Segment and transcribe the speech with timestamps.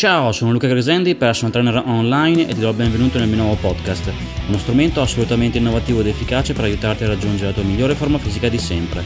[0.00, 3.56] Ciao, sono Luca Gresendi, personal trainer online e ti do il benvenuto nel mio nuovo
[3.56, 4.10] podcast,
[4.48, 8.48] uno strumento assolutamente innovativo ed efficace per aiutarti a raggiungere la tua migliore forma fisica
[8.48, 9.02] di sempre.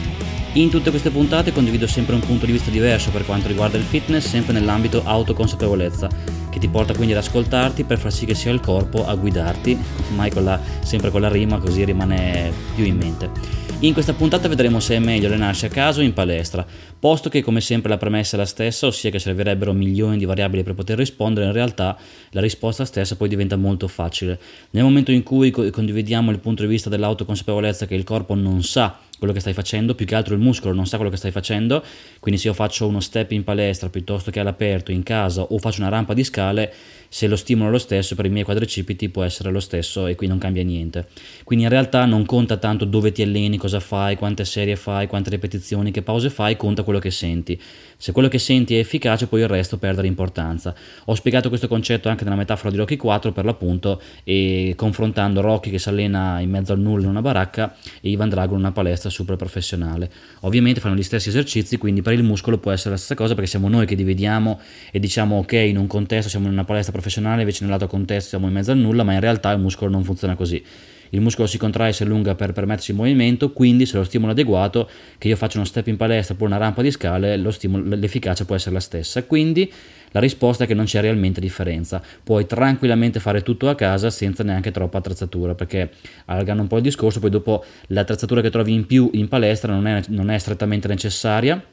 [0.53, 3.83] In tutte queste puntate condivido sempre un punto di vista diverso per quanto riguarda il
[3.83, 6.07] fitness, sempre nell'ambito autoconsapevolezza,
[6.49, 9.77] che ti porta quindi ad ascoltarti per far sì che sia il corpo a guidarti,
[10.15, 13.64] mai con la, sempre con la rima così rimane più in mente.
[13.81, 16.65] In questa puntata vedremo se è meglio allenarsi a casa o in palestra,
[16.97, 20.63] posto che come sempre la premessa è la stessa, ossia che servirebbero milioni di variabili
[20.63, 21.95] per poter rispondere, in realtà
[22.31, 24.39] la risposta stessa poi diventa molto facile.
[24.71, 28.97] Nel momento in cui condividiamo il punto di vista dell'autoconsapevolezza che il corpo non sa
[29.19, 31.83] quello che stai facendo, più che altro il muscolo non sa quello che stai facendo,
[32.19, 35.81] quindi se io faccio uno step in palestra piuttosto che all'aperto in casa o faccio
[35.81, 36.73] una rampa di scale,
[37.15, 40.15] se lo stimolo è lo stesso per i miei quadricipiti può essere lo stesso e
[40.15, 41.07] qui non cambia niente.
[41.45, 45.29] Quindi in realtà non conta tanto dove ti alleni, cosa fai, quante serie fai, quante
[45.29, 47.57] ripetizioni, che pause fai, conta quello che senti.
[47.97, 50.75] Se quello che senti è efficace, poi il resto perde importanza.
[51.05, 55.69] Ho spiegato questo concetto anche nella metafora di Rocky 4 per l'appunto e confrontando Rocky
[55.69, 58.73] che si allena in mezzo al nulla in una baracca e Ivan Drago in una
[58.73, 60.11] palestra super professionale.
[60.41, 63.49] Ovviamente fanno gli stessi esercizi, quindi per il muscolo può essere la stessa cosa perché
[63.49, 64.59] siamo noi che dividiamo
[64.91, 67.04] e diciamo ok, in un contesto siamo in una palestra professionale,
[67.41, 70.35] invece nell'altro contesto siamo in mezzo al nulla, ma in realtà il muscolo non funziona
[70.35, 70.63] così
[71.15, 74.31] il muscolo si contrae e si allunga per permettersi il movimento, quindi se lo stimolo
[74.31, 77.95] è adeguato, che io faccia uno step in palestra oppure una rampa di scale, stimolo,
[77.95, 79.23] l'efficacia può essere la stessa.
[79.23, 79.71] Quindi
[80.11, 82.01] la risposta è che non c'è realmente differenza.
[82.23, 85.91] Puoi tranquillamente fare tutto a casa senza neanche troppa attrezzatura, perché
[86.25, 89.87] allargando un po' il discorso, poi dopo l'attrezzatura che trovi in più in palestra non
[89.87, 91.63] è, non è strettamente necessaria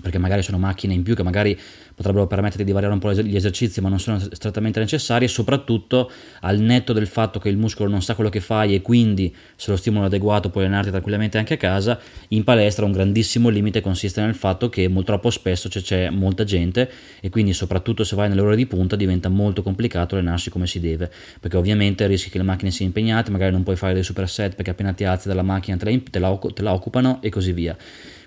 [0.00, 1.58] perché magari sono macchine in più che magari
[2.02, 6.10] potrebbero permetterti di variare un po' gli esercizi ma non sono strettamente necessari e soprattutto
[6.40, 9.70] al netto del fatto che il muscolo non sa quello che fai e quindi se
[9.70, 13.80] lo stimolo è adeguato puoi allenarti tranquillamente anche a casa, in palestra un grandissimo limite
[13.80, 18.28] consiste nel fatto che troppo spesso c'è, c'è molta gente e quindi soprattutto se vai
[18.28, 22.38] nelle ore di punta diventa molto complicato allenarsi come si deve perché ovviamente rischi che
[22.38, 25.42] le macchine siano impegnate, magari non puoi fare dei superset perché appena ti alzi dalla
[25.42, 27.76] macchina te la, te la, te la occupano e così via.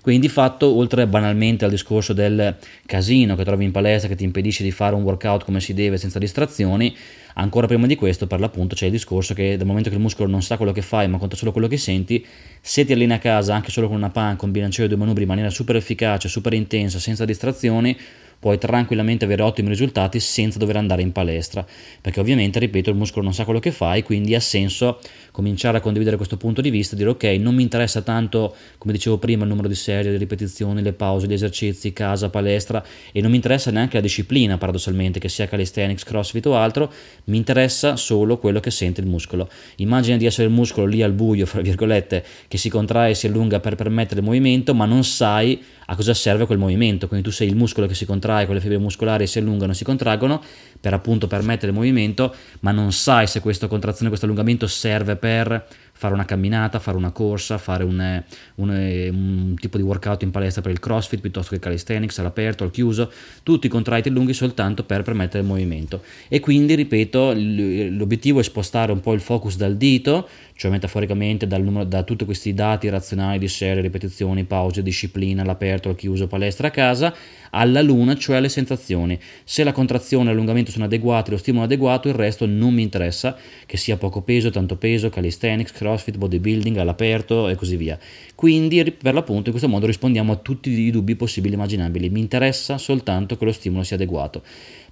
[0.06, 2.54] Quindi di fatto, oltre banalmente al discorso del
[2.86, 5.96] casino che trovi in palestra che ti impedisce di fare un workout come si deve
[5.96, 6.96] senza distrazioni,
[7.34, 10.30] ancora prima di questo per l'appunto c'è il discorso che dal momento che il muscolo
[10.30, 12.24] non sa quello che fai ma conta solo quello che senti,
[12.60, 15.28] se ti alleni a casa anche solo con una panca, un bilanciere due manubri in
[15.28, 17.98] maniera super efficace, super intensa, senza distrazioni,
[18.38, 21.66] puoi tranquillamente avere ottimi risultati senza dover andare in palestra,
[22.00, 25.00] perché ovviamente, ripeto, il muscolo non sa quello che fai, quindi ha senso
[25.32, 29.18] cominciare a condividere questo punto di vista, dire ok, non mi interessa tanto, come dicevo
[29.18, 33.30] prima, il numero di serie, le ripetizioni, le pause, gli esercizi, casa, palestra, e non
[33.30, 36.92] mi interessa neanche la disciplina, paradossalmente, che sia calisthenics, crossfit o altro,
[37.24, 39.48] mi interessa solo quello che sente il muscolo.
[39.76, 43.26] Immagina di essere il muscolo lì al buio, fra virgolette, che si contrae e si
[43.26, 47.32] allunga per permettere il movimento, ma non sai a cosa serve quel movimento, quindi tu
[47.32, 50.42] sei il muscolo che si contrae, quelle fibre muscolari si allungano e si contraggono
[50.80, 55.66] per appunto permettere il movimento, ma non sai se questa contrazione, questo allungamento serve per
[55.96, 58.22] fare una camminata, fare una corsa, fare un,
[58.56, 62.70] un, un, tipo di workout in palestra per il crossfit piuttosto che calisthenics all'aperto, al
[62.70, 63.10] chiuso,
[63.42, 66.02] tutti contraiti e lunghi soltanto per permettere il movimento.
[66.28, 71.62] E quindi, ripeto, l'obiettivo è spostare un po' il focus dal dito, cioè metaforicamente dal
[71.62, 76.68] numero, da tutti questi dati razionali di serie, ripetizioni, pause, disciplina, all'aperto, al chiuso, palestra
[76.68, 77.14] a casa,
[77.50, 79.18] alla luna, cioè alle sensazioni.
[79.44, 83.36] Se la contrazione e l'allungamento sono adeguati, lo stimolo adeguato, il resto non mi interessa,
[83.64, 87.98] che sia poco peso, tanto peso, calisthenics, crossfit, bodybuilding, all'aperto e così via.
[88.34, 92.10] Quindi per l'appunto in questo modo rispondiamo a tutti i dubbi possibili e immaginabili.
[92.10, 94.42] Mi interessa soltanto che lo stimolo sia adeguato.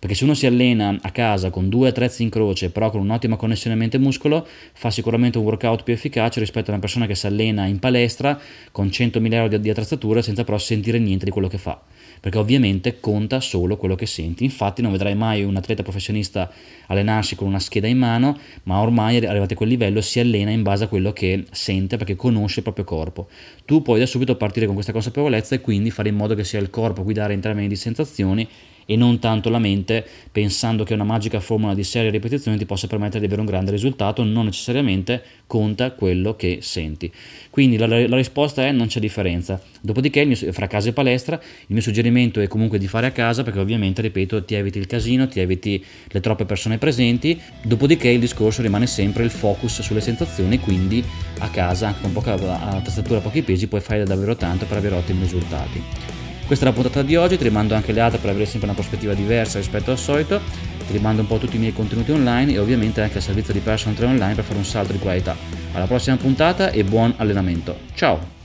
[0.04, 3.36] Perché se uno si allena a casa con due attrezzi in croce, però con un'ottima
[3.36, 7.64] connessione mente-muscolo, fa sicuramente un workout più efficace rispetto a una persona che si allena
[7.64, 8.38] in palestra
[8.70, 11.80] con 100.000 euro di attrezzatura senza però sentire niente di quello che fa
[12.20, 14.44] perché ovviamente conta solo quello che senti.
[14.44, 16.50] Infatti non vedrai mai un atleta professionista
[16.86, 20.62] allenarsi con una scheda in mano, ma ormai arrivati a quel livello si allena in
[20.62, 23.28] base a quello che sente perché conosce il proprio corpo.
[23.66, 26.60] Tu puoi da subito partire con questa consapevolezza e quindi fare in modo che sia
[26.60, 28.48] il corpo a guidare in termini di sensazioni
[28.86, 32.86] e non tanto la mente pensando che una magica formula di serie ripetizioni ti possa
[32.86, 37.10] permettere di avere un grande risultato, non necessariamente conta quello che senti.
[37.50, 39.60] Quindi la, la risposta è non c'è differenza.
[39.80, 43.42] Dopodiché mio, fra casa e palestra il mio suggerimento è comunque di fare a casa
[43.42, 48.20] perché ovviamente, ripeto, ti eviti il casino, ti eviti le troppe persone presenti, dopodiché il
[48.20, 51.04] discorso rimane sempre il focus sulle sensazioni, quindi
[51.38, 52.36] a casa con poca
[52.82, 56.23] tastatura, pochi pesi puoi fare davvero tanto per avere ottimi risultati.
[56.46, 58.76] Questa è la puntata di oggi, ti rimando anche le altre per avere sempre una
[58.76, 60.40] prospettiva diversa rispetto al solito,
[60.86, 63.60] ti rimando un po' tutti i miei contenuti online e ovviamente anche al servizio di
[63.60, 65.34] personal trainer online per fare un salto di qualità.
[65.72, 67.78] Alla prossima puntata e buon allenamento.
[67.94, 68.43] Ciao!